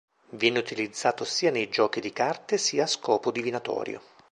[0.31, 4.01] Viene utilizzato sia nei giochi di carte sia a scopo divinatorio.